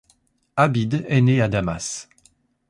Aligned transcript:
Abid 0.57 1.05
est 1.07 1.21
né 1.21 1.43
à 1.43 1.47
Damas. 1.47 2.09